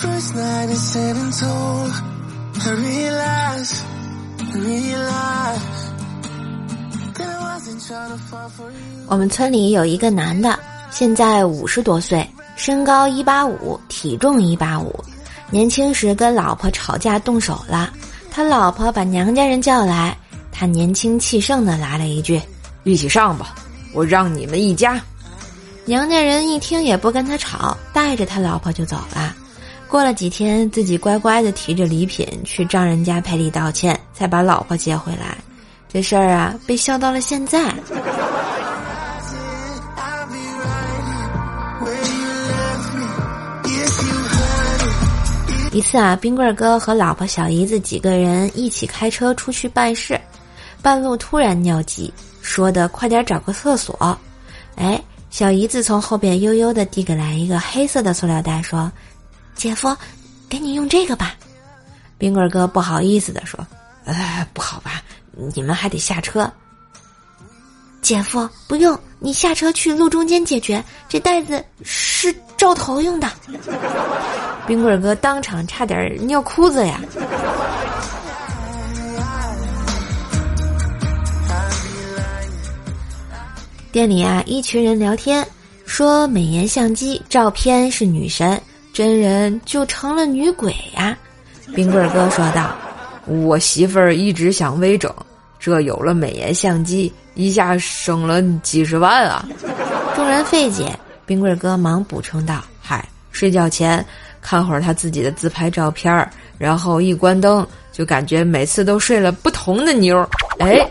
[0.00, 1.92] first night in San Antonio,
[2.64, 3.84] I realized,
[4.40, 5.82] I realized
[7.18, 9.06] that I wasn't trying to fall for you.
[9.08, 10.58] 我们村里有一个男的，
[10.90, 12.26] 现在五十多岁，
[12.56, 15.04] 身高一八五，体重一八五。
[15.50, 17.92] 年轻时跟老婆吵架动手了，
[18.30, 20.16] 他老婆把娘家人叫来，
[20.50, 22.40] 他年轻气盛的来了一句
[22.84, 23.54] ：“一起上吧，
[23.92, 24.98] 我让你们一家。”
[25.84, 29.36] 娘家人一听也不跟他吵，带着他老婆就走了。
[29.90, 35.36] 过了几天，自己乖乖的提着礼品去丈人家赔礼道歉，才把老婆接回来。
[35.92, 37.74] 这事儿啊，被笑到了现在。
[45.72, 50.20] 一次啊，冰棍哥和老婆、小姨子几个人一起开车出去办事，
[50.80, 52.12] 半路突然尿急，
[52.42, 54.16] 说的快点找个厕所。
[54.76, 58.90] 哎，小姨子从后边悠悠的递给来一个黑色的塑料袋，说
[59.60, 59.94] ：“姐夫，
[60.48, 61.34] 给你用这个吧。”
[62.16, 63.60] 冰棍哥不好意思的说
[64.06, 65.02] ：“呃，不好吧？
[65.54, 66.50] 你们还得下车。”
[68.00, 70.82] 姐夫，不用，你下车去路中间解决。
[71.10, 73.28] 这袋子是照头用的。
[74.66, 76.98] 冰棍哥当场差点尿裤子呀！
[83.92, 85.46] 店里啊，一群人聊天，
[85.84, 88.60] 说美颜相机照片是女神，
[88.92, 91.16] 真人就成了女鬼呀。
[91.74, 92.74] 冰棍儿哥说道
[93.26, 95.12] 我媳妇儿一直想微整，
[95.58, 99.48] 这有了美颜相机，一下省了几十万啊
[100.16, 100.92] ！：“众人费解。”
[101.24, 104.04] 冰棍儿哥忙补充道嗨，睡觉前
[104.40, 110.28] 看会儿他自己的自拍照片儿，然后一关灯，就感觉每次都睡了不同的妞儿。
[110.58, 110.84] 哎，：“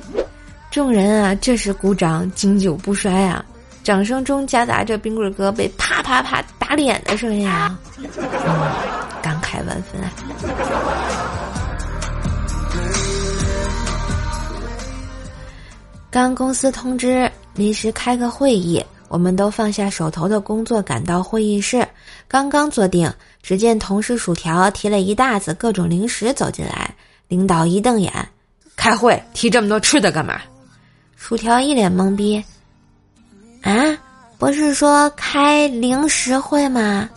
[0.71, 3.43] 众人啊，这时鼓掌，经久不衰啊！”
[3.83, 7.75] 掌声中夹杂着冰棍儿哥被啪啪啪打脸的声音啊！
[7.97, 8.07] 嗯，
[9.23, 10.13] 感慨万分啊！
[16.11, 21.87] 刚公司通知临时开个会议，我们都放下手头的工作，赶到会议室。
[22.27, 26.93] 刚刚坐定，只见同事薯条提了一大子各种零食走进来，
[27.27, 28.13] 领导一瞪眼，
[28.75, 30.39] 开会提这么多吃的干嘛？
[31.15, 32.37] 薯条一脸懵逼。
[33.63, 33.73] 啊，
[34.39, 37.09] 不是说开零食会吗？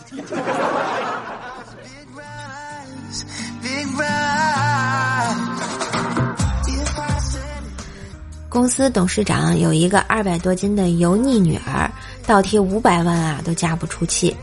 [8.48, 11.88] 公司董事长有一个二百多斤的油腻女儿，
[12.26, 14.36] 倒贴五百万啊都嫁不出去。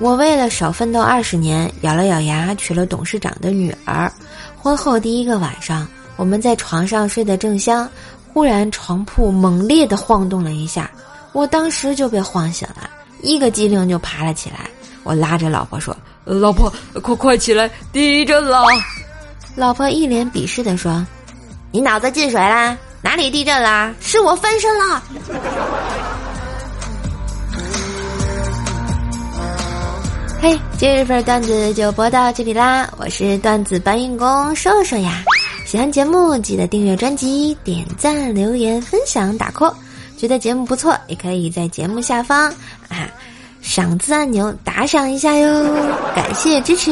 [0.00, 4.12] 我为了少奋斗二十年，咬了咬牙娶了董事长的女儿。
[4.58, 7.88] 婚后第一个晚上，我们在床上睡得正香，
[8.34, 10.90] 忽然床铺猛烈地晃动了一下，
[11.32, 12.88] 我当时就被晃醒了，
[13.22, 14.68] 一个机灵就爬了起来。
[15.02, 16.72] 我拉着老婆说呃老婆，
[17.02, 18.64] 快快起来，地震了
[19.54, 21.06] ！：“老婆一脸鄙视地说，
[21.70, 22.76] 你脑子进水啦？
[23.02, 23.94] 哪里地震啦？
[24.00, 25.02] 是我翻身了。”
[30.42, 32.92] 嘿，今日份段子就播到这里啦！
[32.98, 35.22] 我是段子搬运工瘦瘦呀。
[35.64, 39.72] 喜欢节目记得订阅专辑、点赞、留言、分享、打 call。
[40.16, 42.50] 觉得节目不错，也可以在节目下方
[42.88, 43.08] 啊
[43.60, 45.74] 赏字按钮打赏一下哟，
[46.14, 46.90] 感谢支持。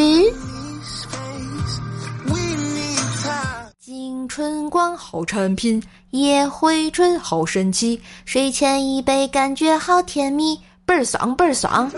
[3.80, 11.90] 金春光好产品，夜回春，好神奇，睡前一杯感觉好甜蜜，倍儿爽倍儿爽。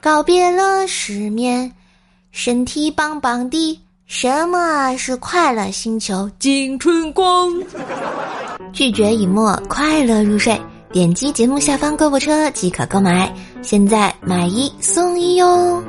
[0.00, 1.70] 告别了失眠，
[2.32, 3.80] 身体棒棒的。
[4.06, 6.30] 什么是快乐星球？
[6.38, 7.52] 金春光。
[8.72, 10.60] 拒绝以沫，快乐入睡。
[10.92, 13.32] 点击节目下方购物车即可购买，
[13.62, 15.82] 现在买一送一哟。